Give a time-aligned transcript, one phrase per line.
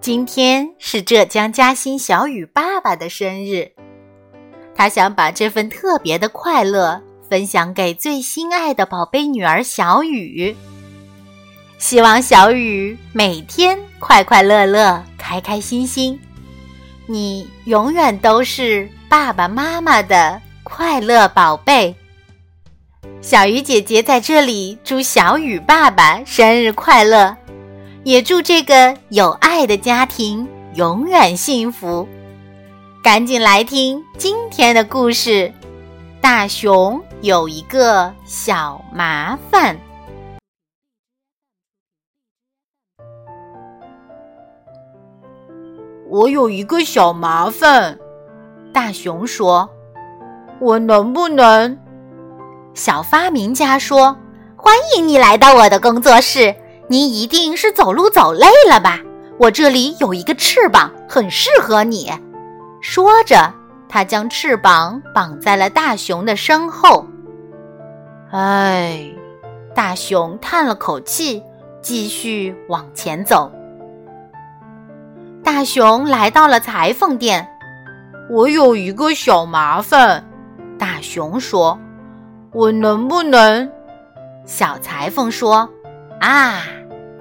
[0.00, 3.70] 今天是浙江嘉兴小雨爸爸的生日，
[4.74, 10.56] 他想把这份特别的快乐分享给最心爱的宝贝女儿小雨。
[11.76, 16.18] 希望小雨每天快快乐乐、开开心心。
[17.06, 21.94] 你永远都是爸爸妈妈的快乐宝贝。
[23.20, 27.36] 小鱼姐姐在这里祝小雨爸爸生日快乐，
[28.02, 32.08] 也祝这个有爱的家庭永远幸福。
[33.02, 35.52] 赶紧来听今天的故事：
[36.20, 39.78] 大熊有一个小麻烦。
[46.08, 47.98] 我有一个小麻烦，
[48.72, 49.68] 大熊说
[50.58, 51.78] ：“我能不能？”
[52.74, 54.16] 小发明家说
[54.56, 56.54] ：“欢迎你来到我的工作室，
[56.90, 58.98] 您一定是走路走累了吧？
[59.38, 62.10] 我这里有一个翅膀，很适合你。”
[62.82, 63.54] 说着，
[63.88, 67.06] 他将翅膀绑在了大熊的身后。
[68.32, 69.08] 唉，
[69.72, 71.40] 大熊叹了口气，
[71.80, 73.52] 继续往前走。
[75.44, 77.48] 大熊来到了裁缝店，
[78.28, 80.28] 我有一个小麻烦。
[80.76, 81.78] 大熊说
[82.52, 83.70] ：“我能不能？”
[84.44, 85.68] 小裁缝说
[86.20, 86.62] ：“啊，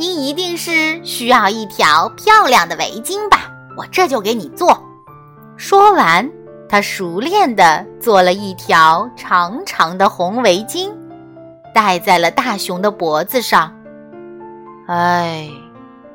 [0.00, 3.52] 你一定是需要一条漂亮的围巾吧？
[3.76, 4.82] 我这就给你做。”
[5.58, 6.26] 说完，
[6.70, 10.90] 他熟练地做了一条长长的红围巾，
[11.74, 13.70] 戴在了大熊的脖子上。
[14.86, 15.50] 唉。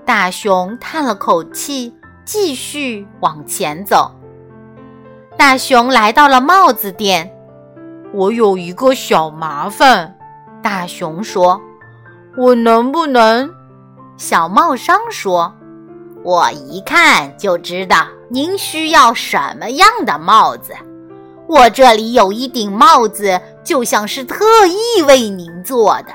[0.03, 1.91] 大熊叹了口气，
[2.25, 4.11] 继续往前走。
[5.35, 7.31] 大熊来到了帽子店，
[8.13, 10.15] 我有一个小麻烦。
[10.61, 11.59] 大熊说
[12.37, 13.51] ：“我能不能？”
[14.17, 15.53] 小帽商说
[16.23, 20.73] ：“我一看就知道您需要什么样的帽子。
[21.47, 26.13] 我这里有一顶帽子，就像是特意为您做的。”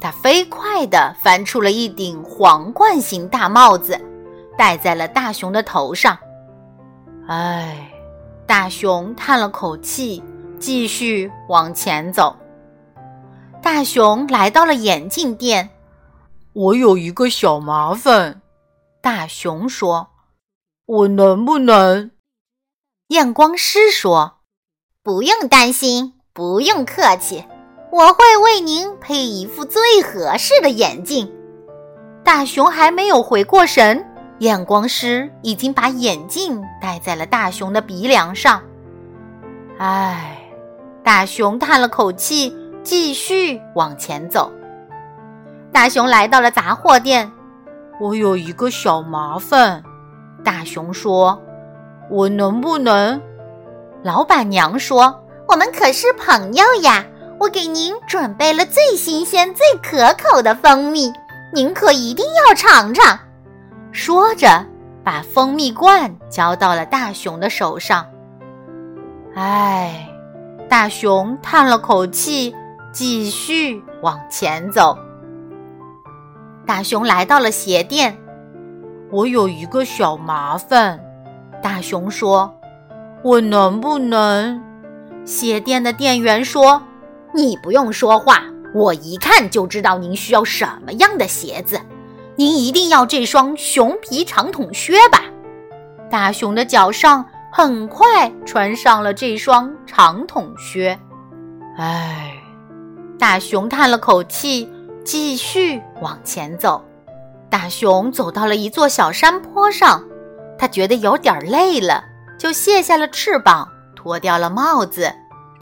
[0.00, 4.00] 他飞快地翻出了一顶皇冠型大帽子，
[4.56, 6.16] 戴在了大熊的头上。
[7.26, 7.90] 唉，
[8.46, 10.22] 大熊叹了口气，
[10.60, 12.36] 继续往前走。
[13.60, 15.68] 大熊来到了眼镜店，
[16.58, 18.42] 我有一个小麻烦。
[19.00, 20.08] 大熊说
[20.86, 22.10] ：“我能不能？”
[23.14, 24.38] 验光师说
[25.04, 27.44] ：“不用担心，不用客气。”
[27.92, 31.32] 我会为您配一副最合适的眼镜。
[32.24, 34.04] 大熊还没有回过神，
[34.40, 38.60] 验光师已经把眼镜戴在了大熊的鼻梁上。
[39.78, 40.36] 唉，
[41.04, 42.52] 大熊叹了口气，
[42.82, 44.52] 继续往前走。
[45.72, 47.30] 大熊来到了杂货店，
[48.00, 49.82] 我有一个小麻烦。
[50.44, 51.40] 大熊说
[52.10, 53.20] ：“我能不能？”
[54.02, 57.04] 老板娘说：“我们可是朋友呀。”
[57.40, 61.12] 我给您准备了最新鲜、最可口的蜂蜜，
[61.54, 63.16] 您可一定要尝尝。
[63.92, 64.66] 说着，
[65.04, 68.04] 把蜂蜜罐交到了大熊的手上。
[69.36, 70.08] 唉，
[70.68, 72.52] 大熊叹了口气，
[72.92, 74.98] 继续往前走。
[76.68, 78.14] 大熊来到了鞋店，
[79.10, 81.00] 我有一个小麻烦。
[81.62, 82.54] 大熊说
[83.24, 84.62] ：“我能不能？”
[85.24, 86.82] 鞋店的店员说。
[87.34, 88.42] 你不用说话，
[88.74, 91.78] 我一看就知道您需要什么样的鞋子。
[92.36, 95.22] 您一定要这双熊皮长筒靴吧？
[96.10, 100.98] 大熊的脚上很快穿上了这双长筒靴。
[101.76, 102.32] 唉，
[103.18, 104.66] 大熊叹了口气，
[105.08, 106.84] 继续往前走。
[107.48, 110.04] 大熊走到了一座小山坡上，
[110.58, 112.04] 他觉得有点累了，
[112.38, 115.10] 就卸下了翅膀，脱掉了帽子，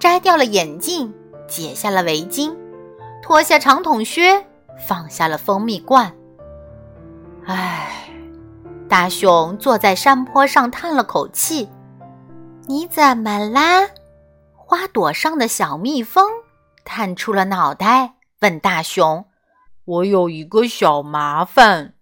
[0.01, 1.15] 摘掉了眼镜。
[1.47, 2.53] 解下了围巾，
[3.23, 4.45] 脱下长筒靴，
[4.85, 6.13] 放下了蜂蜜罐。
[7.45, 8.11] 唉，
[8.89, 11.69] 大熊坐在山坡上叹了口气
[12.67, 13.89] ：“你怎么啦？”
[14.59, 16.29] 花朵上的小蜜蜂
[16.85, 19.25] 探出了脑袋，问大熊
[19.87, 21.95] ：“我有一个小麻烦。”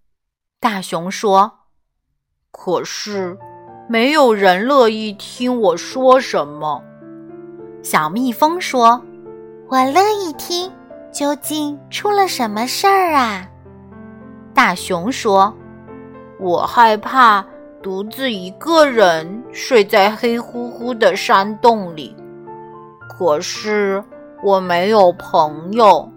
[0.58, 1.60] 大熊说
[2.50, 3.38] ：“可是，
[3.88, 6.82] 没有人乐意听我说什么。”
[7.82, 9.00] 小蜜蜂说。
[9.66, 10.70] 我乐意听，
[11.10, 13.48] 究竟出了什么事儿啊？
[14.52, 15.52] 大熊说
[16.38, 17.44] ：“我害怕
[17.82, 22.14] 独自一个人睡在黑乎乎的山洞里，
[23.08, 24.04] 可是
[24.44, 26.08] 我没有朋友，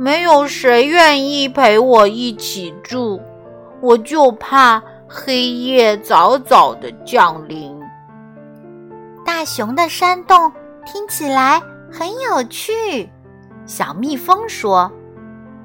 [0.00, 3.20] 没有谁愿意陪我一起住，
[3.80, 7.76] 我就怕黑夜早早的降临。
[9.26, 10.52] 大熊的山洞
[10.86, 11.60] 听起来
[11.90, 13.10] 很有趣。
[13.66, 14.88] 小蜜蜂说：“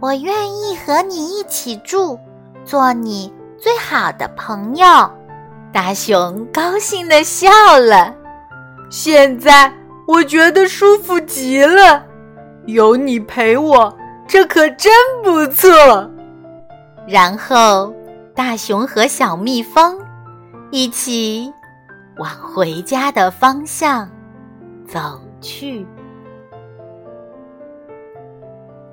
[0.01, 2.19] 我愿意和你一起住，
[2.65, 4.85] 做你最好的朋友。”
[5.71, 8.11] 大熊高兴的笑了。
[8.89, 9.71] 现在
[10.07, 12.03] 我觉得舒服极了，
[12.65, 13.95] 有你陪我，
[14.33, 14.91] 这可真
[15.23, 15.69] 不错。
[17.07, 17.93] 然后，
[18.33, 19.95] 大熊和小蜜蜂
[20.71, 21.53] 一起
[22.17, 24.09] 往回家的方向
[24.87, 25.85] 走去。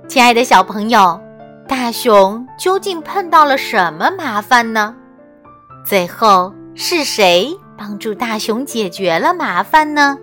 [0.06, 1.18] 亲爱的小朋友，
[1.66, 4.94] 大熊究竟碰到了什么麻烦呢？
[5.86, 7.48] 最后是谁
[7.78, 10.18] 帮助大熊解决了麻烦呢？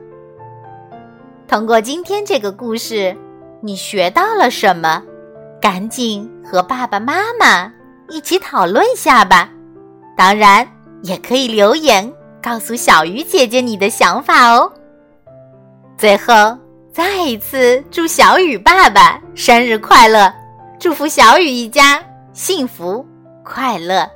[1.47, 3.17] 通过今天这个故事，
[3.61, 5.01] 你学到了什么？
[5.61, 7.71] 赶紧和爸爸妈妈。
[8.09, 9.49] 一起讨论下吧，
[10.15, 10.65] 当然
[11.03, 12.09] 也可以留言
[12.41, 14.71] 告诉小鱼姐姐你的想法哦。
[15.97, 16.57] 最后，
[16.93, 20.33] 再一次祝小雨爸爸生日快乐，
[20.79, 22.01] 祝福小雨一家
[22.31, 23.05] 幸福
[23.43, 24.09] 快乐。